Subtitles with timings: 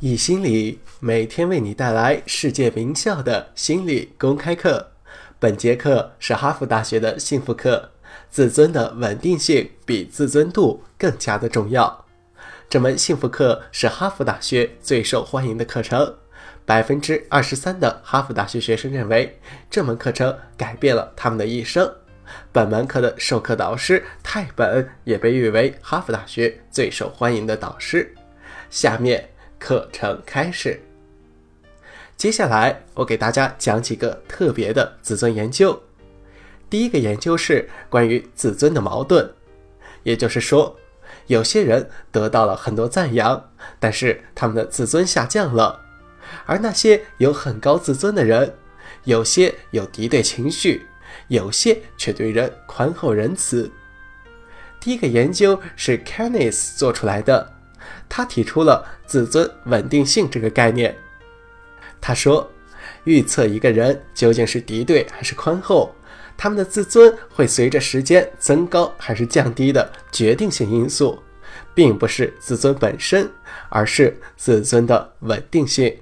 [0.00, 4.92] 易心理每天为你带来世界名校的心理公开课。
[5.40, 7.90] 本节课是哈佛大学的幸福课，
[8.30, 12.04] 自尊的稳定性比自尊度更加的重要。
[12.70, 16.14] 这门幸福课是哈佛大学最受欢迎的课程，
[16.64, 19.36] 百分之二十三的哈佛大学学生认为
[19.68, 21.92] 这门课程改变了他们的一生。
[22.52, 28.14] 本门课的授课导师泰本也被誉为哈佛大学最受欢迎的导师。
[28.70, 29.28] 下面。
[29.58, 30.80] 课程开始。
[32.16, 35.80] 接下来，我给大家讲几个特别的自尊研究。
[36.68, 39.30] 第一个研究是关于自尊的矛盾，
[40.02, 40.76] 也就是说，
[41.28, 45.80] 有些人得到了很多赞扬，但是他们的自尊下降了；
[46.44, 48.52] 而那些有很高自尊的人，
[49.04, 50.86] 有些有敌对情绪，
[51.28, 53.70] 有些却对人宽厚仁慈。
[54.80, 57.57] 第一个研究是 Kenneth 做出来的。
[58.08, 60.96] 他提出了自尊稳定性这个概念。
[62.00, 62.48] 他说，
[63.04, 65.94] 预测一个人究竟是敌对还是宽厚，
[66.36, 71.18] 他们的自尊会随着时间增高还是降低的决定性因素，
[71.74, 73.28] 并不是自尊本身，
[73.68, 75.96] 而是自尊的稳定性。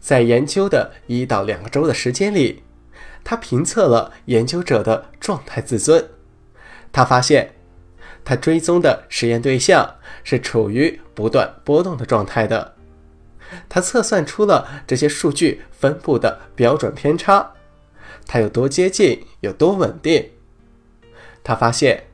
[0.00, 2.62] 在研究的一到两个周的时间里，
[3.24, 6.06] 他评测了研究者的状态自尊。
[6.92, 7.53] 他发现。
[8.24, 12.74] 他追踪的实验对象是处于不断波动的状态的，
[13.68, 17.52] 他测算出了这些数据分布的标准偏差，
[18.26, 20.30] 它有多接近，有多稳定。
[21.42, 22.04] 他发现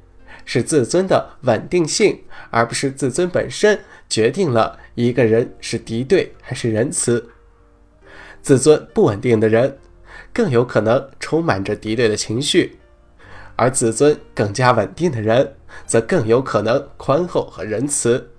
[0.45, 7.31] 是自尊的稳定性，而不是自尊本身决定了一个人是敌对还是仁慈。
[8.43, 9.79] 自尊不稳定的人
[10.33, 12.79] 更有可能充满着敌对的情绪。
[13.55, 15.55] 而自尊更加稳定的人，
[15.87, 18.31] 则更有可能宽厚和仁慈。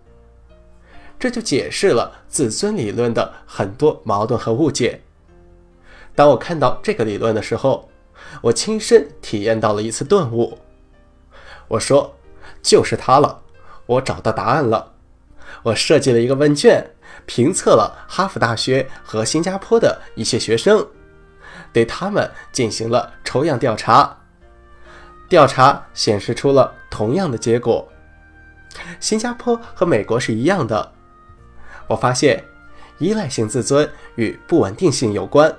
[1.20, 5.02] 这就解释了自尊理论的很多矛盾和误解。
[6.16, 7.90] 当我看到这个理论的时候，
[8.42, 10.58] 我亲身体验到了一次顿悟。
[11.68, 12.16] 我说
[12.62, 13.42] ：“就是它了，
[13.86, 14.94] 我找到答案了。”
[15.64, 16.84] 我设计了一个问卷，
[17.26, 20.88] 评测了哈佛大学和新加坡的一些学生，
[21.72, 24.18] 对他们进行了抽样调查。
[25.30, 27.88] 调查显示出了同样的结果，
[29.00, 30.92] 新加坡和美国是一样的。
[31.88, 32.44] 我发现，
[33.00, 35.52] 依赖性自尊与不稳定性有关，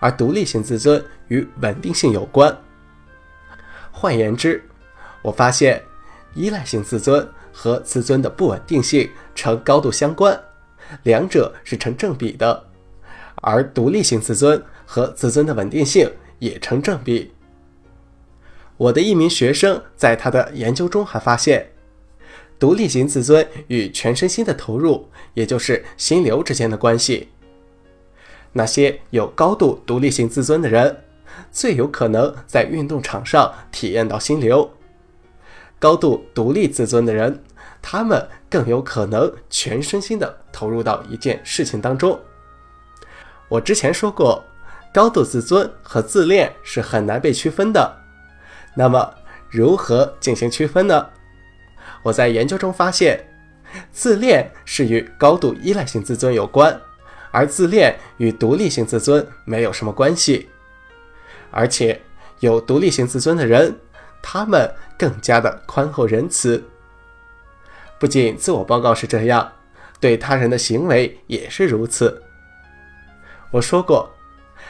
[0.00, 2.56] 而独立性自尊与稳定性有关。
[3.90, 4.62] 换言之，
[5.20, 5.82] 我发现
[6.34, 10.40] 依赖性自尊和自尊的不稳定性呈高度相关，
[11.02, 12.64] 两者是成正比的，
[13.42, 17.32] 而独立性自尊和自尊的稳定性也成正比。
[18.78, 21.72] 我的一名学生在他的研究中还发现，
[22.60, 27.28] 独立型自尊与全身心的投入，也就是心流之间的关系。
[28.52, 31.04] 那些有高度独立性自尊的人，
[31.50, 34.70] 最有可能在运动场上体验到心流；
[35.80, 37.42] 高度独立自尊的人，
[37.82, 42.18] 他们更有可能全身心的投入到一件事情当中。
[43.48, 44.44] 我之前说过，
[44.94, 48.07] 高度自尊和自恋是很难被区分的。
[48.78, 49.12] 那么，
[49.50, 51.10] 如何进行区分呢？
[52.00, 53.18] 我在研究中发现，
[53.90, 56.80] 自恋是与高度依赖性自尊有关，
[57.32, 60.48] 而自恋与独立性自尊没有什么关系。
[61.50, 62.00] 而且，
[62.38, 63.76] 有独立性自尊的人，
[64.22, 66.62] 他们更加的宽厚仁慈。
[67.98, 69.50] 不仅自我报告是这样，
[69.98, 72.22] 对他人的行为也是如此。
[73.50, 74.08] 我说过，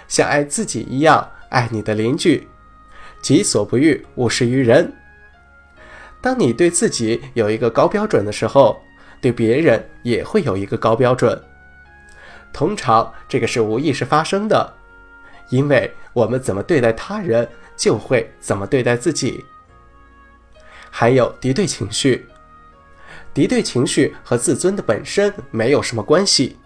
[0.07, 2.49] 像爱自己一样爱你的邻居。
[3.21, 4.93] 己所不欲，勿施于人。
[6.21, 8.81] 当你对自己有一个高标准的时候，
[9.21, 11.41] 对别人也会有一个高标准。
[12.53, 14.75] 通常这个是无意识发生的，
[15.51, 19.45] 因为我们怎么对待他人，就会怎么对待自己。
[20.91, 22.27] 还有敌对情绪，
[23.35, 26.57] 敌对情绪和自尊的本身没有什么关系，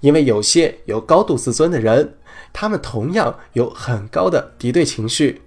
[0.00, 2.16] 因为有些有高度自尊的人，
[2.52, 5.42] 他们同样有很高的敌对情绪。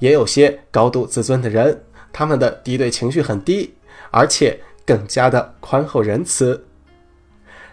[0.00, 3.74] 也有些高度自尊的人，他们的敌对情绪很低，
[4.10, 6.66] 而且更加的宽厚仁慈。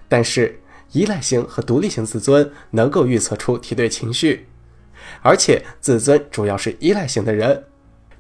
[0.08, 4.48] 但是，依赖型和独立型自尊能够预测出敌对情绪，
[5.22, 7.66] 而且自尊主要是依赖型的人，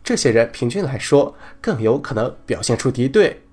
[0.03, 3.43] 这些人平均来说更有可能表现出敌对。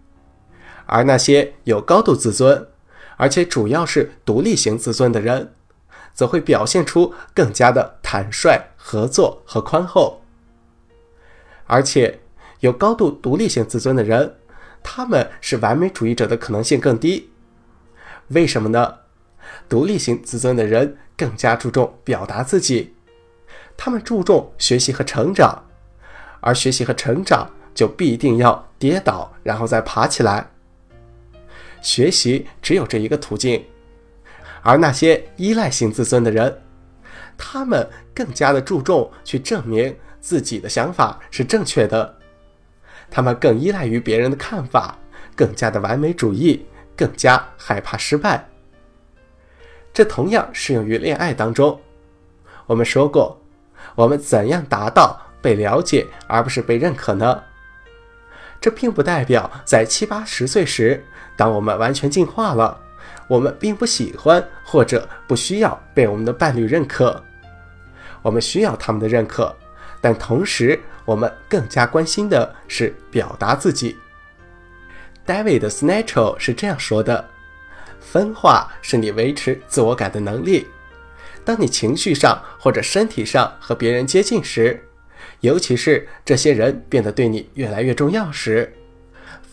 [0.86, 2.68] 而那些有高度自尊，
[3.16, 5.52] 而且主要是独立型自尊的人，
[6.12, 10.24] 则会表现出更加的坦率、合作和宽厚。
[11.75, 12.21] 而且，
[12.61, 14.37] 有高度独立性自尊的人，
[14.81, 17.32] 他们是完美主义者的可能性更低。
[18.29, 18.99] 为什么呢？
[19.69, 22.94] 独立型自尊的人更加注重表达自己，
[23.76, 25.65] 他们注重学习和成长，
[26.41, 30.49] 而学习和成长就必定要跌倒，然后再爬起来。
[31.82, 33.65] 学习只有这一个途径，
[34.62, 36.62] 而那些依赖型自尊的人，
[37.37, 39.93] 他们更加的注重去证明
[40.25, 42.17] 自己的想法是正确的，
[43.11, 44.97] 他们更依赖于别人的看法，
[45.37, 46.65] 更加的完美主义，
[46.97, 48.49] 更加害怕失败。
[49.93, 51.79] 这同样适用于恋爱当中。
[52.65, 53.38] 我们说过，
[53.94, 57.43] 我们怎样达到被了解而不是被认可呢？
[58.62, 61.05] 这并不代表在七八十岁时，
[61.37, 62.81] 当我们完全进化了，
[63.29, 67.23] 我们并不喜欢或者不需要被我们的伴侣认可。
[68.23, 69.55] 我们需要他们的认可，
[70.04, 73.96] 但同时我们更加关心的是表达自己。
[75.26, 77.26] David s n a t c h l 是这样说的。
[78.00, 80.66] 分化是你维持自我感的能力。
[81.42, 84.78] 当你情绪上或者身体上和别人接近时，
[85.40, 88.70] 尤其是这些人变得对你越来越重要时，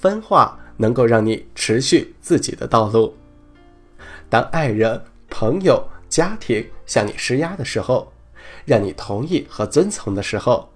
[0.02, 3.16] 分化能够让你持续自己的道路。
[4.30, 8.12] 当爱人、朋友、家庭向你施压的时候，
[8.66, 10.72] 让你同意和遵从的时候，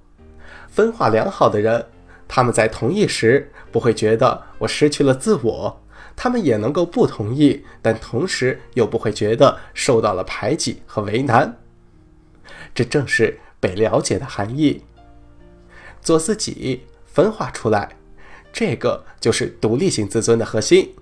[0.68, 1.86] 分化良好的人，
[2.28, 5.82] 他们在同意时不会觉得我失去了自我。
[6.18, 11.58] 他们也能够不同意，但同时又不会觉得受到了排挤和为难。
[12.74, 14.82] 这正是被了解的含义。
[16.02, 17.98] 做自己，分化出来，
[18.54, 20.94] 这个就是独立性自尊的核心，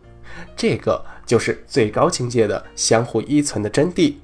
[0.56, 4.16] 这个就是最高境界的相互依存的真谛。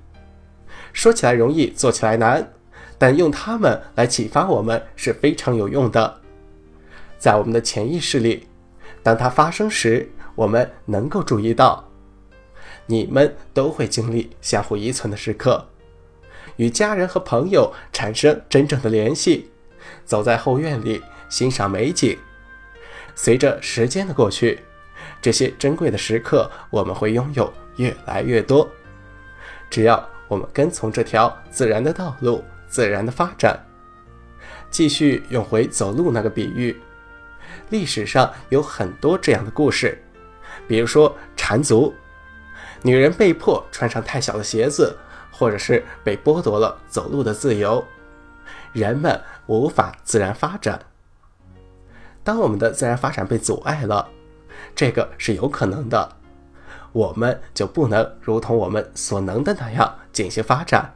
[0.93, 2.51] 说起来容易，做起来难，
[2.97, 6.21] 但用它们来启发我们是非常有用的。
[7.17, 8.47] 在我们的潜意识里，
[9.03, 10.09] 当它发生时。
[10.35, 11.83] 我们能够注意到，
[12.85, 15.67] 你们都会经历相互依存的时刻，
[16.55, 19.51] 与家人和朋友产生真正的联系，
[20.05, 22.17] 走在后院里欣赏美景。
[23.15, 24.61] 随着时间的过去，
[25.21, 28.65] 这些珍贵的时刻我们会拥有越来越多。
[29.69, 33.59] 只要我们跟从这条自然的道路，自然的发展。
[34.69, 36.79] 继续用回走路那个比喻，
[37.69, 40.01] 历史上有很多这样的故事。
[40.67, 41.93] 比如说缠足，
[42.83, 44.95] 女人被迫穿上太小的鞋子，
[45.31, 47.83] 或者是被剥夺了走路的自由，
[48.71, 50.79] 人们无法自然发展。
[52.23, 54.07] 当我们的自然发展被阻碍了，
[54.75, 56.17] 这个是有可能的，
[56.91, 60.95] 我们就不能如同我们所能的那样进行发展。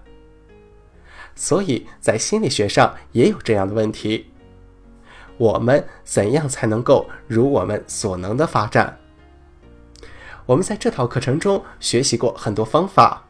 [1.36, 4.32] 所以在心理学上也有这样的问题：
[5.38, 9.00] 我们怎样才能够如我们所能的发展？
[10.46, 13.24] 我们在这套课程中学习过很多方法，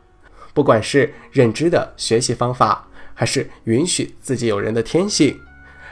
[0.54, 5.40] 不管是认知的学习方法，还是允许自己有人的天性，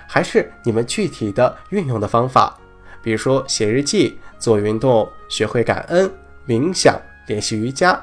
[0.07, 2.59] 还是你们具体的运用的方法，
[3.01, 6.12] 比如说写日记、做运动、学会感恩、
[6.47, 7.99] 冥想、练习瑜伽，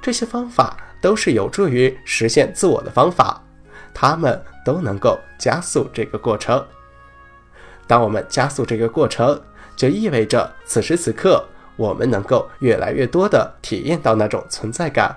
[0.00, 3.42] 这些方法都是有助于实现自我的方法，
[3.92, 6.64] 它们都能够加速这个过程。
[7.86, 9.40] 当我们加速这个过程，
[9.76, 11.44] 就意味着此时此刻。
[11.78, 15.16] 我们能够越来越多的体验到那种存在感。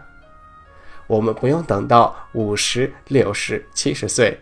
[1.07, 4.39] 我们不用等到五十六十七十岁，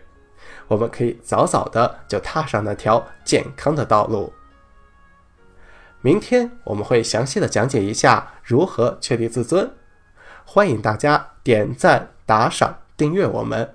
[0.68, 4.30] 我们可以早早的就踏上那条健康的道路。
[6.02, 9.70] 明天我们会详细的讲解一下如何确立自尊，
[10.44, 13.74] 欢迎大家点赞、打赏、订阅我们。